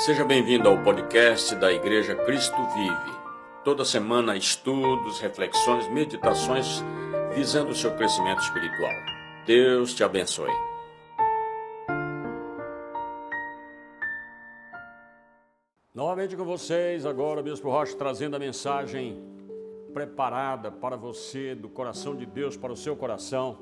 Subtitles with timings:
[0.00, 3.18] Seja bem-vindo ao podcast da Igreja Cristo Vive.
[3.62, 6.82] Toda semana, estudos, reflexões, meditações
[7.34, 8.94] visando o seu crescimento espiritual.
[9.44, 10.50] Deus te abençoe.
[15.94, 19.22] Novamente com vocês, agora, Bispo Rocha, trazendo a mensagem
[19.92, 23.58] preparada para você, do coração de Deus para o seu coração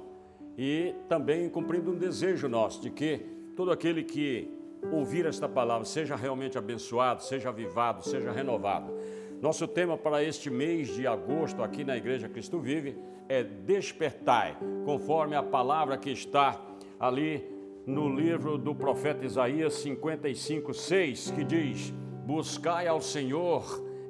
[0.56, 4.56] e também cumprindo um desejo nosso de que todo aquele que
[4.92, 8.92] ouvir esta palavra seja realmente abençoado, seja avivado, seja renovado.
[9.40, 12.96] Nosso tema para este mês de agosto aqui na Igreja Cristo Vive
[13.28, 16.60] é despertai, conforme a palavra que está
[16.98, 17.44] ali
[17.86, 21.90] no livro do profeta Isaías 55, 6, que diz:
[22.26, 23.64] Buscai ao Senhor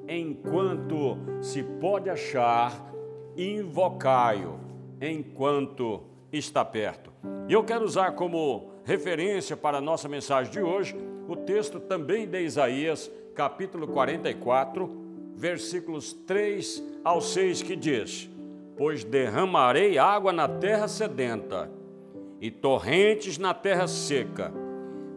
[0.07, 2.91] enquanto se pode achar,
[3.37, 4.59] invocai-o
[4.99, 7.11] enquanto está perto.
[7.47, 12.25] E eu quero usar como referência para a nossa mensagem de hoje o texto também
[12.25, 14.89] de Isaías, capítulo 44,
[15.35, 18.27] versículos 3 ao 6, que diz:
[18.75, 21.69] Pois derramarei água na terra sedenta
[22.41, 24.51] e torrentes na terra seca.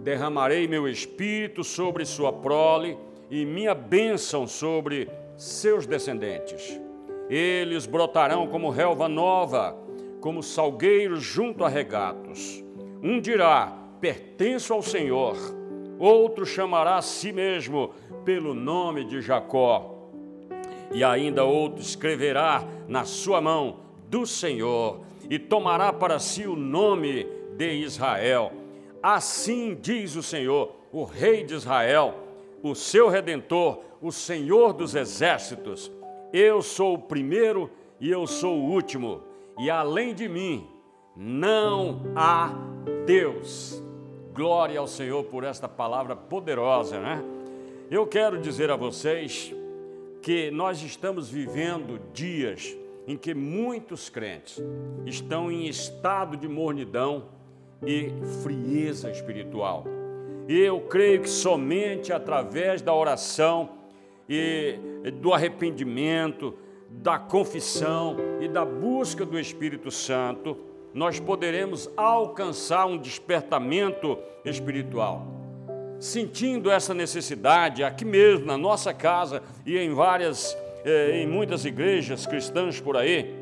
[0.02, 2.98] Derramarei meu espírito sobre sua prole
[3.30, 6.78] e minha bênção sobre seus descendentes.
[7.30, 9.74] Eles brotarão como relva nova,
[10.20, 12.62] como salgueiros junto a regatos.
[13.02, 15.36] Um dirá: pertenço ao Senhor.
[15.98, 17.92] Outro chamará a si mesmo
[18.24, 20.08] pelo nome de Jacó.
[20.92, 27.26] E ainda outro escreverá na sua mão do Senhor e tomará para si o nome
[27.56, 28.52] de Israel.
[29.02, 32.22] Assim diz o Senhor, o Rei de Israel
[32.62, 35.90] o seu redentor, o Senhor dos exércitos.
[36.32, 39.22] Eu sou o primeiro e eu sou o último,
[39.58, 40.66] e além de mim
[41.16, 42.52] não há
[43.06, 43.82] Deus.
[44.34, 47.22] Glória ao Senhor por esta palavra poderosa, né?
[47.90, 49.54] Eu quero dizer a vocês
[50.22, 52.74] que nós estamos vivendo dias
[53.06, 54.62] em que muitos crentes
[55.04, 57.24] estão em estado de mornidão
[57.84, 58.10] e
[58.42, 59.84] frieza espiritual.
[60.48, 63.70] E eu creio que somente através da oração
[64.28, 64.78] e
[65.20, 66.54] do arrependimento,
[66.88, 70.56] da confissão e da busca do Espírito Santo,
[70.94, 75.26] nós poderemos alcançar um despertamento espiritual.
[75.98, 82.26] Sentindo essa necessidade aqui mesmo na nossa casa e em várias eh, em muitas igrejas
[82.26, 83.34] cristãs por aí,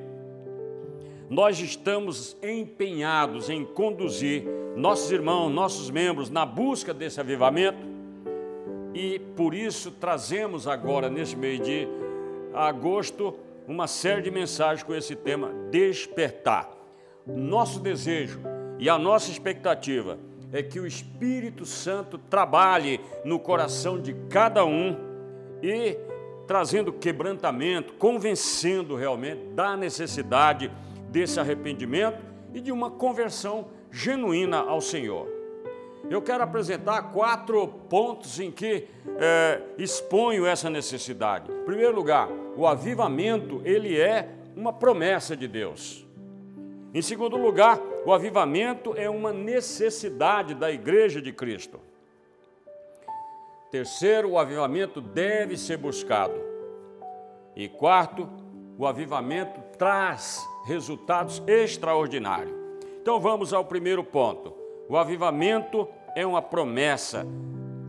[1.28, 4.44] nós estamos empenhados em conduzir
[4.77, 7.78] nossos irmãos, nossos membros na busca desse avivamento
[8.93, 11.87] e por isso trazemos agora, nesse mês de
[12.53, 16.79] agosto, uma série de mensagens com esse tema: despertar.
[17.36, 18.41] Nosso desejo
[18.78, 20.18] e a nossa expectativa
[20.52, 24.96] é que o Espírito Santo trabalhe no coração de cada um
[25.62, 25.96] e
[26.46, 30.70] trazendo quebrantamento, convencendo realmente da necessidade
[31.08, 32.18] desse arrependimento
[32.52, 35.28] e de uma conversão genuína ao Senhor.
[36.08, 41.52] Eu quero apresentar quatro pontos em que é, exponho essa necessidade.
[41.52, 46.04] Em primeiro lugar, o avivamento ele é uma promessa de Deus.
[46.93, 51.81] Em segundo lugar, o avivamento é uma necessidade da Igreja de Cristo.
[53.71, 56.34] Terceiro, o avivamento deve ser buscado.
[57.55, 58.28] E quarto,
[58.77, 62.55] o avivamento traz resultados extraordinários.
[63.01, 64.53] Então vamos ao primeiro ponto.
[64.89, 65.87] O avivamento
[66.17, 67.25] é uma promessa.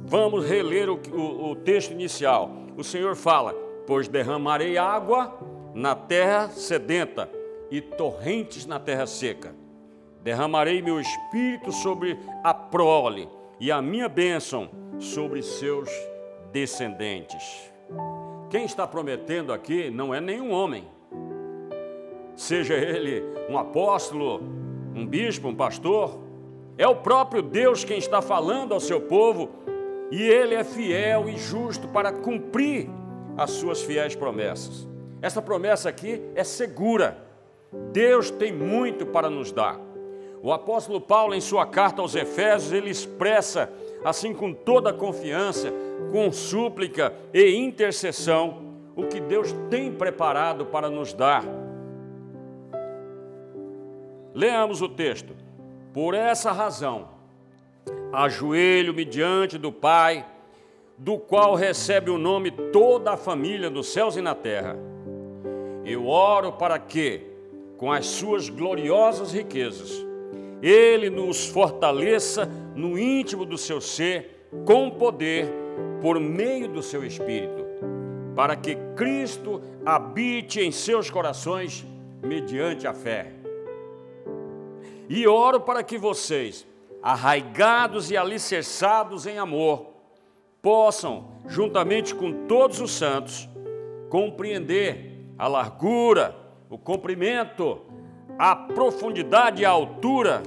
[0.06, 2.52] Vamos reler o, o, o texto inicial.
[2.78, 3.56] O Senhor fala:
[3.88, 5.40] Pois derramarei água
[5.74, 7.41] na terra sedenta
[7.72, 9.56] e torrentes na terra seca.
[10.22, 13.28] Derramarei meu espírito sobre a prole
[13.60, 15.90] e a minha bênção sobre seus
[16.52, 17.72] descendentes.
[18.50, 20.86] Quem está prometendo aqui não é nenhum homem
[22.42, 24.42] seja ele um apóstolo,
[24.96, 26.20] um bispo, um pastor,
[26.78, 29.50] é o próprio Deus quem está falando ao seu povo
[30.10, 32.90] e ele é fiel e justo para cumprir
[33.38, 34.88] as suas fiéis promessas.
[35.22, 37.31] Essa promessa aqui é segura.
[37.92, 39.80] Deus tem muito para nos dar.
[40.42, 43.72] O apóstolo Paulo, em sua carta aos Efésios, ele expressa,
[44.04, 45.72] assim com toda confiança,
[46.12, 51.46] com súplica e intercessão, o que Deus tem preparado para nos dar
[54.34, 55.36] Leamos o texto.
[55.94, 57.10] Por essa razão,
[58.14, 60.26] ajoelho-me diante do Pai,
[60.98, 64.78] do qual recebe o nome toda a família dos céus e na terra.
[65.84, 67.31] Eu oro para que,
[67.82, 70.06] com as suas gloriosas riquezas,
[70.62, 72.46] Ele nos fortaleça
[72.76, 75.52] no íntimo do seu ser, com poder,
[76.00, 77.66] por meio do seu Espírito,
[78.36, 81.84] para que Cristo habite em seus corações
[82.22, 83.32] mediante a fé.
[85.10, 86.68] E oro para que vocês,
[87.02, 89.88] arraigados e alicerçados em amor,
[90.62, 93.50] possam, juntamente com todos os santos,
[94.08, 96.41] compreender a largura,
[96.72, 97.82] o comprimento,
[98.40, 100.42] a profundidade e a altura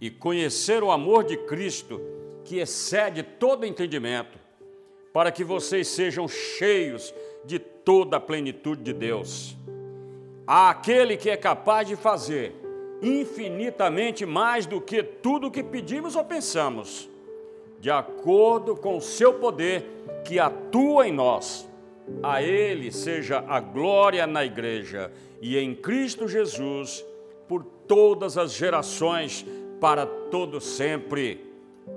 [0.00, 2.00] e conhecer o amor de Cristo
[2.44, 4.38] que excede todo entendimento,
[5.12, 9.56] para que vocês sejam cheios de toda a plenitude de Deus.
[10.44, 12.54] Aquele que é capaz de fazer
[13.00, 17.08] infinitamente mais do que tudo que pedimos ou pensamos,
[17.78, 19.86] de acordo com o seu poder
[20.24, 21.68] que atua em nós.
[22.22, 25.10] A Ele seja a glória na igreja
[25.40, 27.04] e em Cristo Jesus
[27.48, 29.46] por todas as gerações,
[29.80, 31.44] para todo sempre.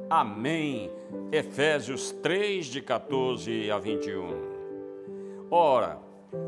[0.10, 0.92] Amém.
[1.32, 4.50] Efésios 3, de 14 a 21.
[5.50, 6.00] Ora,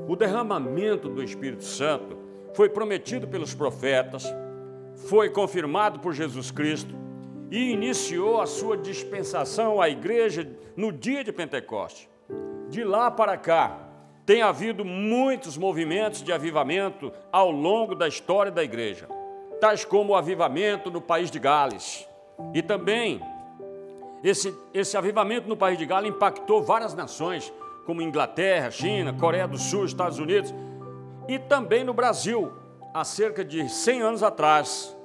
[0.07, 2.17] o derramamento do Espírito Santo
[2.53, 4.25] foi prometido pelos profetas,
[5.07, 6.93] foi confirmado por Jesus Cristo
[7.49, 12.10] e iniciou a sua dispensação à igreja no dia de Pentecoste.
[12.71, 13.77] De lá para cá,
[14.25, 19.07] tem havido muitos movimentos de avivamento ao longo da história da igreja
[19.61, 22.07] tais como o avivamento no país de Gales.
[22.51, 23.21] E também,
[24.23, 27.53] esse, esse avivamento no país de Gales impactou várias nações,
[27.85, 30.51] como Inglaterra, China, Coreia do Sul, Estados Unidos,
[31.27, 32.51] e também no Brasil,
[32.91, 34.97] há cerca de 100 anos atrás,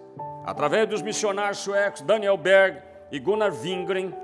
[0.46, 2.80] através dos missionários suecos Daniel Berg
[3.12, 4.14] e Gunnar Wingren,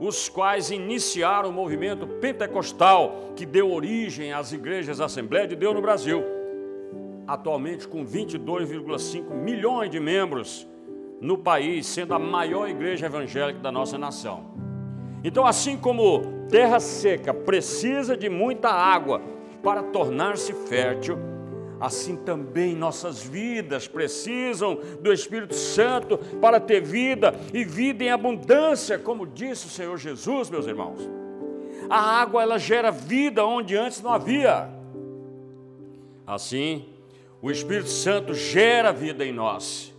[0.00, 5.80] os quais iniciaram o movimento pentecostal que deu origem às igrejas Assembleia de Deus no
[5.80, 6.34] Brasil
[7.26, 10.68] atualmente com 22,5 milhões de membros
[11.20, 14.52] no país, sendo a maior igreja evangélica da nossa nação.
[15.22, 19.22] Então, assim como terra seca precisa de muita água
[19.62, 21.18] para tornar-se fértil,
[21.84, 28.98] assim também nossas vidas precisam do Espírito Santo para ter vida e vida em abundância,
[28.98, 30.98] como disse o Senhor Jesus, meus irmãos.
[31.90, 34.70] A água ela gera vida onde antes não havia.
[36.26, 36.86] Assim,
[37.42, 39.92] o Espírito Santo gera vida em nós.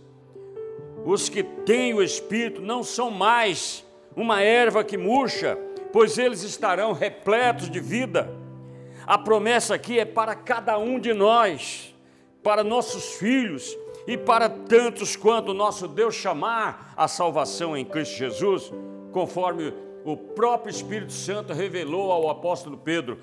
[1.04, 3.84] Os que têm o Espírito não são mais
[4.16, 5.56] uma erva que murcha,
[5.92, 8.28] pois eles estarão repletos de vida.
[9.06, 11.94] A promessa aqui é para cada um de nós,
[12.42, 18.72] para nossos filhos e para tantos quanto nosso Deus chamar a salvação em Cristo Jesus,
[19.12, 19.72] conforme
[20.04, 23.18] o próprio Espírito Santo revelou ao apóstolo Pedro,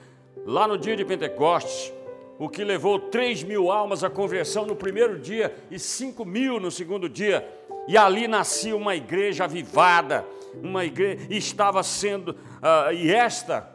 [0.45, 1.91] lá no dia de Pentecostes
[2.39, 6.71] o que levou 3 mil almas à conversão no primeiro dia e 5 mil no
[6.71, 7.45] segundo dia.
[7.89, 10.25] E ali nascia uma igreja avivada,
[10.61, 13.72] uma igreja, estava sendo, uh, e esta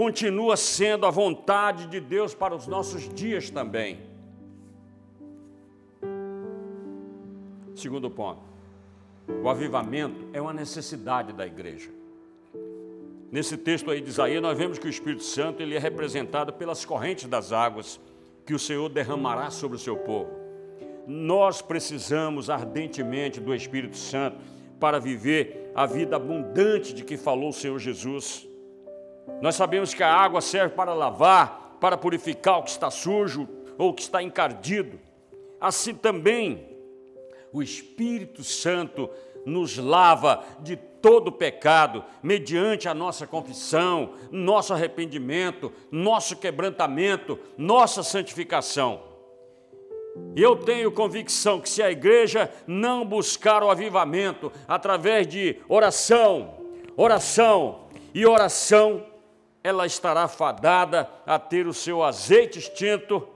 [0.00, 4.00] continua sendo a vontade de Deus para os nossos dias também.
[7.74, 8.40] Segundo ponto,
[9.42, 11.90] o avivamento é uma necessidade da igreja.
[13.30, 16.82] Nesse texto aí de Isaías, nós vemos que o Espírito Santo ele é representado pelas
[16.82, 18.00] correntes das águas
[18.46, 20.30] que o Senhor derramará sobre o seu povo.
[21.06, 24.38] Nós precisamos ardentemente do Espírito Santo
[24.80, 28.48] para viver a vida abundante de que falou o Senhor Jesus.
[29.40, 33.90] Nós sabemos que a água serve para lavar, para purificar o que está sujo ou
[33.90, 35.00] o que está encardido.
[35.60, 36.66] Assim também,
[37.52, 39.08] o Espírito Santo
[39.44, 49.02] nos lava de todo pecado, mediante a nossa confissão, nosso arrependimento, nosso quebrantamento, nossa santificação.
[50.36, 56.54] Eu tenho convicção que se a igreja não buscar o avivamento através de oração,
[56.96, 59.06] oração e oração,
[59.62, 63.28] ela estará fadada a ter o seu azeite extinto,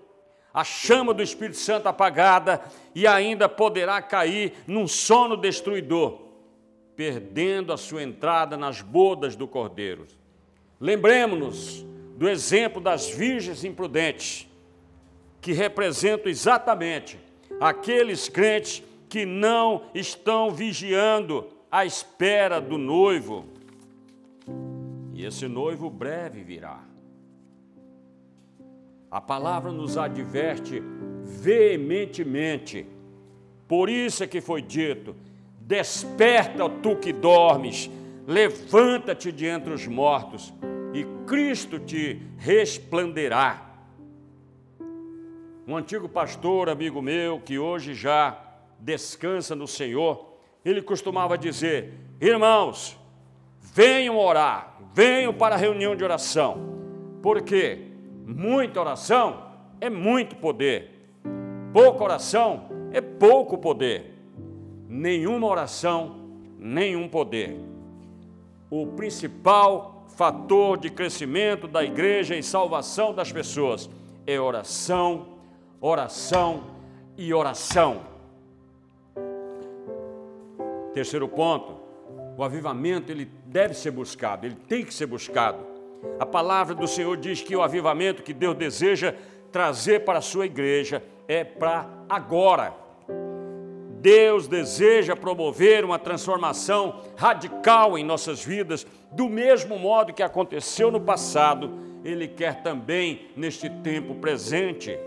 [0.52, 2.62] a chama do Espírito Santo apagada
[2.94, 6.24] e ainda poderá cair num sono destruidor
[6.96, 10.06] perdendo a sua entrada nas bodas do Cordeiro.
[10.80, 11.84] Lembremos-nos
[12.16, 14.48] do exemplo das virgens imprudentes,
[15.40, 17.18] que representam exatamente
[17.60, 23.44] aqueles crentes que não estão vigiando à espera do noivo.
[25.24, 26.84] Esse noivo breve virá.
[29.10, 30.82] A palavra nos adverte
[31.22, 32.86] veementemente.
[33.66, 35.16] Por isso é que foi dito:
[35.58, 37.90] Desperta, tu que dormes,
[38.26, 40.52] levanta-te de entre os mortos,
[40.92, 43.70] e Cristo te resplanderá.
[45.66, 48.38] Um antigo pastor, amigo meu, que hoje já
[48.78, 52.98] descansa no Senhor, ele costumava dizer: Irmãos,
[53.74, 56.58] venham orar, venham para a reunião de oração,
[57.20, 57.88] porque
[58.24, 59.46] muita oração
[59.80, 61.10] é muito poder,
[61.72, 64.14] pouca oração é pouco poder,
[64.88, 66.14] nenhuma oração,
[66.56, 67.58] nenhum poder.
[68.70, 73.90] O principal fator de crescimento da igreja e salvação das pessoas
[74.24, 75.26] é oração,
[75.80, 76.62] oração
[77.18, 78.02] e oração.
[80.92, 81.83] Terceiro ponto,
[82.36, 85.58] o avivamento ele deve ser buscado, ele tem que ser buscado.
[86.18, 89.14] A palavra do Senhor diz que o avivamento que Deus deseja
[89.50, 92.74] trazer para a sua igreja é para agora.
[94.00, 101.00] Deus deseja promover uma transformação radical em nossas vidas, do mesmo modo que aconteceu no
[101.00, 101.72] passado,
[102.04, 104.98] Ele quer também neste tempo presente.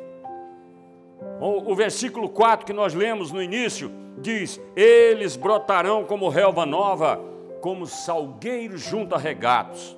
[1.40, 7.20] O, o versículo 4 que nós lemos no início diz: Eles brotarão como relva nova,
[7.62, 9.98] como salgueiros junto a regatos.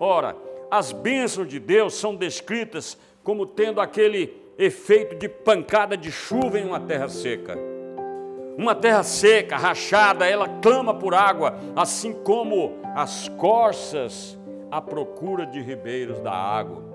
[0.00, 0.36] Ora,
[0.70, 6.64] as bênçãos de Deus são descritas como tendo aquele efeito de pancada de chuva em
[6.64, 7.56] uma terra seca.
[8.56, 14.36] Uma terra seca, rachada, ela clama por água, assim como as corças
[14.70, 16.87] à procura de ribeiros da água.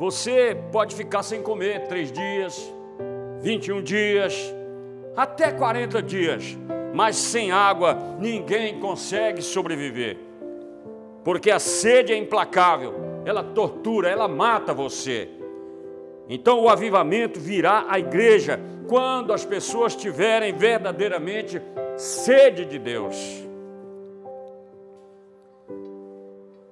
[0.00, 2.72] Você pode ficar sem comer três dias,
[3.42, 4.34] 21 dias,
[5.14, 6.56] até 40 dias,
[6.94, 10.16] mas sem água ninguém consegue sobreviver,
[11.22, 12.94] porque a sede é implacável,
[13.26, 15.28] ela tortura, ela mata você.
[16.30, 21.60] Então o avivamento virá à igreja quando as pessoas tiverem verdadeiramente
[21.98, 23.49] sede de Deus.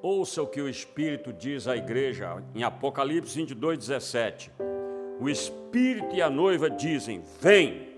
[0.01, 4.53] Ouça o que o Espírito diz à igreja em Apocalipse 22, 17.
[5.21, 7.89] O Espírito e a noiva dizem: Vem.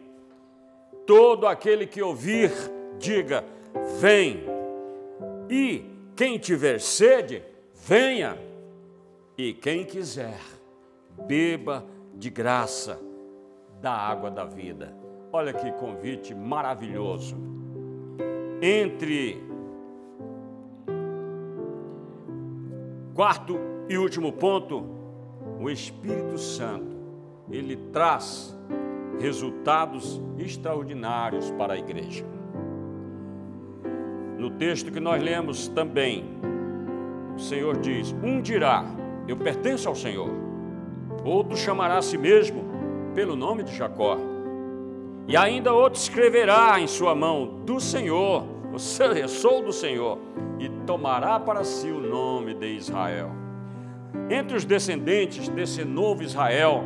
[1.06, 2.50] Todo aquele que ouvir,
[2.98, 3.44] diga:
[4.00, 4.44] Vem.
[5.50, 5.84] E
[6.16, 7.42] quem tiver sede,
[7.74, 8.38] venha.
[9.36, 10.40] E quem quiser,
[11.26, 12.98] beba de graça
[13.80, 14.94] da água da vida.
[15.32, 17.36] Olha que convite maravilhoso.
[18.62, 19.49] Entre
[23.20, 24.82] quarto e último ponto,
[25.60, 26.96] o Espírito Santo,
[27.50, 28.58] ele traz
[29.18, 32.24] resultados extraordinários para a igreja.
[34.38, 36.24] No texto que nós lemos também,
[37.36, 38.86] o Senhor diz: Um dirá,
[39.28, 40.30] Eu pertenço ao Senhor,
[41.22, 42.64] outro chamará a si mesmo
[43.14, 44.16] pelo nome de Jacó.
[45.28, 48.46] E ainda outro escreverá em sua mão do Senhor,
[48.78, 50.16] seja, sou do Senhor,
[50.60, 53.30] e tomará para si o nome de Israel.
[54.28, 56.84] Entre os descendentes desse novo Israel,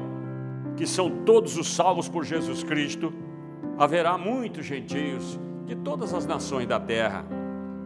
[0.76, 3.12] que são todos os salvos por Jesus Cristo,
[3.76, 7.24] haverá muitos gentios de todas as nações da terra.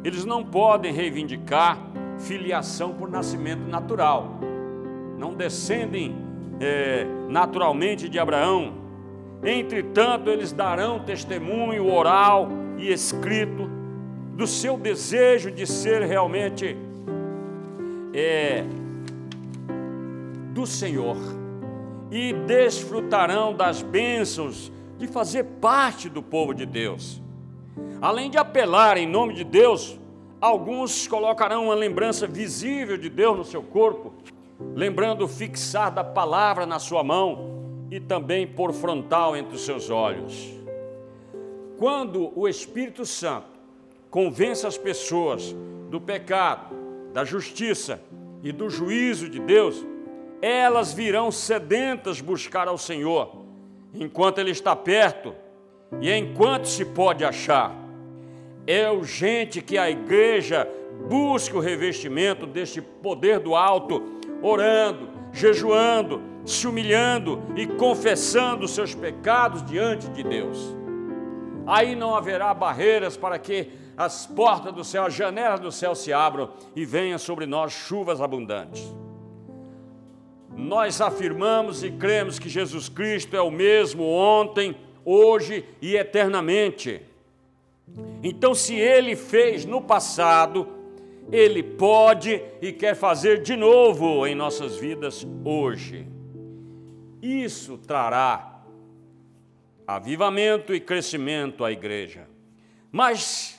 [0.04, 1.78] Eles não podem reivindicar
[2.18, 4.38] filiação por nascimento natural,
[5.16, 6.14] não descendem
[6.60, 8.74] é, naturalmente de Abraão.
[9.42, 13.77] Entretanto, eles darão testemunho oral e escrito
[14.38, 16.76] do seu desejo de ser realmente
[18.14, 18.62] é,
[20.54, 21.16] do Senhor
[22.08, 27.20] e desfrutarão das bênçãos de fazer parte do povo de Deus.
[28.00, 29.98] Além de apelar em nome de Deus,
[30.40, 34.14] alguns colocarão uma lembrança visível de Deus no seu corpo
[34.76, 40.48] lembrando fixar da palavra na sua mão e também por frontal entre os seus olhos.
[41.76, 43.57] Quando o Espírito Santo
[44.10, 45.54] convence as pessoas
[45.90, 46.74] do pecado,
[47.12, 48.00] da justiça
[48.42, 49.84] e do juízo de Deus,
[50.40, 53.44] elas virão sedentas buscar ao Senhor,
[53.94, 55.34] enquanto Ele está perto
[56.00, 57.74] e enquanto se pode achar.
[58.66, 60.68] É urgente que a igreja
[61.08, 64.02] busque o revestimento deste poder do alto
[64.42, 70.76] orando, jejuando, se humilhando e confessando seus pecados diante de Deus.
[71.66, 76.12] Aí não haverá barreiras para que as portas do céu, as janelas do céu se
[76.12, 78.94] abram e venham sobre nós chuvas abundantes.
[80.56, 87.02] Nós afirmamos e cremos que Jesus Cristo é o mesmo ontem, hoje e eternamente.
[88.22, 90.68] Então, se ele fez no passado,
[91.32, 96.06] ele pode e quer fazer de novo em nossas vidas hoje.
[97.20, 98.62] Isso trará
[99.84, 102.28] avivamento e crescimento à igreja.
[102.92, 103.57] Mas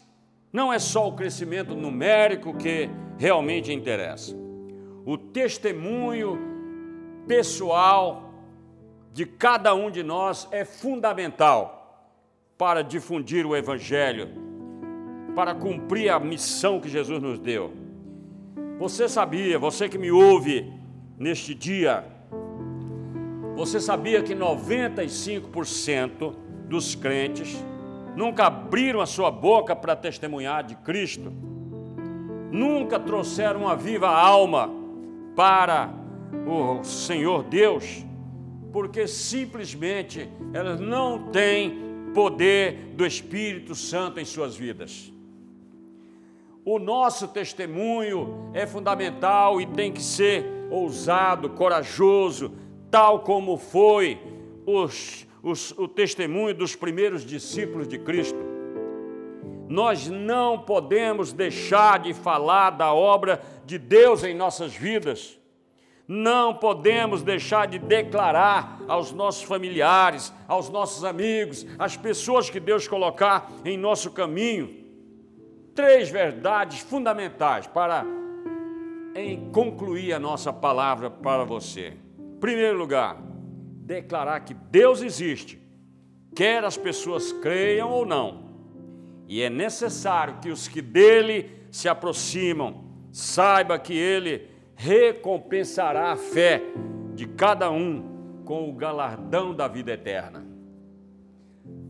[0.51, 4.35] não é só o crescimento numérico que realmente interessa.
[5.05, 6.39] O testemunho
[7.27, 8.33] pessoal
[9.13, 12.11] de cada um de nós é fundamental
[12.57, 14.49] para difundir o Evangelho
[15.35, 17.71] para cumprir a missão que Jesus nos deu.
[18.77, 20.69] Você sabia, você que me ouve
[21.17, 22.03] neste dia,
[23.55, 26.35] você sabia que 95%
[26.67, 27.63] dos crentes
[28.15, 31.31] nunca abriram a sua boca para testemunhar de Cristo?
[32.51, 34.69] Nunca trouxeram uma viva alma
[35.35, 35.89] para
[36.45, 38.03] o Senhor Deus?
[38.71, 45.11] porque simplesmente elas não têm poder do Espírito Santo em suas vidas.
[46.65, 52.53] O nosso testemunho é fundamental e tem que ser ousado, corajoso,
[52.91, 54.19] tal como foi
[54.65, 58.39] os, os, o testemunho dos primeiros discípulos de Cristo.
[59.67, 65.39] Nós não podemos deixar de falar da obra de Deus em nossas vidas
[66.11, 72.87] não podemos deixar de declarar aos nossos familiares, aos nossos amigos, às pessoas que Deus
[72.87, 74.75] colocar em nosso caminho,
[75.75, 78.03] três verdades fundamentais para
[79.13, 81.93] em concluir a nossa palavra para você.
[82.39, 83.21] Primeiro lugar,
[83.89, 85.59] declarar que Deus existe,
[86.35, 88.47] quer as pessoas creiam ou não.
[89.27, 96.61] E é necessário que os que dele se aproximam saiba que ele recompensará a fé
[97.15, 100.45] de cada um com o galardão da vida eterna.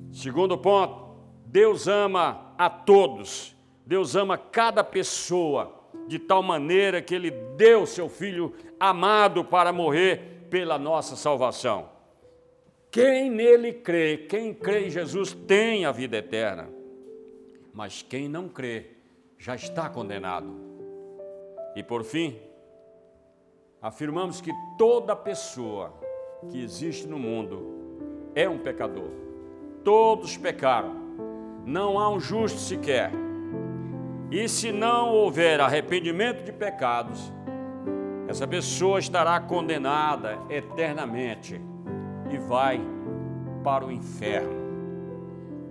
[0.09, 3.53] Segundo ponto, Deus ama a todos,
[3.85, 10.38] Deus ama cada pessoa, de tal maneira que Ele deu seu Filho amado para morrer
[10.49, 11.89] pela nossa salvação.
[12.91, 16.67] Quem nele crê, quem crê em Jesus tem a vida eterna,
[17.71, 18.87] mas quem não crê
[19.37, 20.53] já está condenado.
[21.75, 22.39] E por fim,
[23.81, 25.93] afirmamos que toda pessoa
[26.49, 29.11] que existe no mundo é um pecador.
[29.83, 30.95] Todos pecaram,
[31.65, 33.11] não há um justo sequer.
[34.31, 37.31] E se não houver arrependimento de pecados,
[38.29, 41.59] essa pessoa estará condenada eternamente
[42.31, 42.79] e vai
[43.63, 44.53] para o inferno.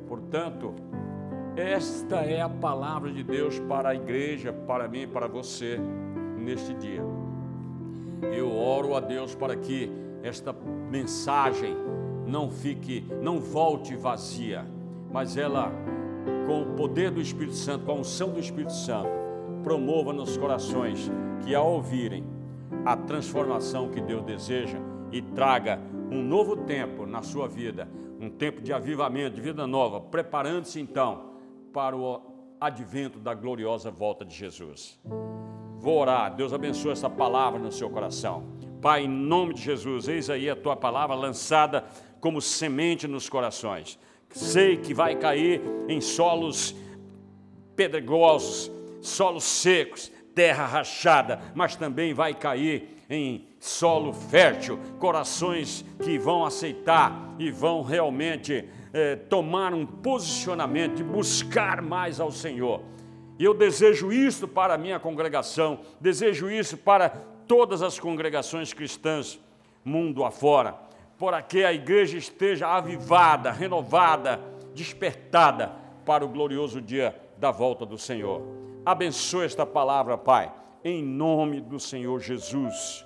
[0.08, 0.74] Portanto,
[1.54, 5.78] esta é a palavra de Deus para a igreja, para mim e para você
[6.36, 7.04] neste dia.
[8.22, 9.88] Eu oro a Deus para que
[10.24, 10.52] esta
[10.90, 11.76] mensagem
[12.26, 14.66] não fique, não volte vazia,
[15.12, 15.70] mas ela,
[16.44, 19.10] com o poder do Espírito Santo, com a unção do Espírito Santo,
[19.62, 21.08] promova nos corações
[21.44, 22.37] que, ao ouvirem
[22.88, 24.78] a transformação que Deus deseja
[25.12, 25.78] e traga
[26.10, 27.86] um novo tempo na sua vida,
[28.18, 31.34] um tempo de avivamento, de vida nova, preparando-se então
[31.70, 32.18] para o
[32.58, 34.98] advento da gloriosa volta de Jesus.
[35.76, 36.34] Vou orar.
[36.34, 38.44] Deus abençoe essa palavra no seu coração.
[38.80, 41.84] Pai, em nome de Jesus, eis aí a tua palavra lançada
[42.22, 43.98] como semente nos corações.
[44.30, 46.74] Sei que vai cair em solos
[47.76, 48.70] pedregosos,
[49.02, 57.34] solos secos, terra rachada, mas também vai cair em solo fértil, corações que vão aceitar
[57.40, 62.82] e vão realmente eh, tomar um posicionamento de buscar mais ao Senhor.
[63.36, 67.08] E eu desejo isso para a minha congregação, desejo isso para
[67.48, 69.40] todas as congregações cristãs,
[69.84, 70.76] mundo afora,
[71.18, 74.38] para que a igreja esteja avivada, renovada,
[74.72, 75.72] despertada
[76.06, 78.67] para o glorioso dia da volta do Senhor.
[78.88, 80.50] Abençoe esta palavra, Pai,
[80.82, 83.04] em nome do Senhor Jesus.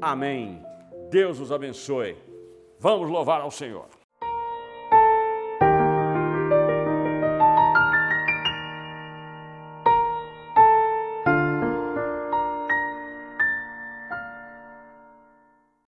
[0.00, 0.64] Amém.
[1.10, 2.16] Deus os abençoe.
[2.78, 3.99] Vamos louvar ao Senhor.